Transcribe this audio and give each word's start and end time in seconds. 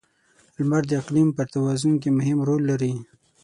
•لمر 0.57 0.83
د 0.87 0.91
اقلیم 1.01 1.29
پر 1.37 1.45
توازن 1.53 1.93
کې 2.01 2.09
مهم 2.17 2.37
رول 2.47 2.61
لري. 2.71 2.93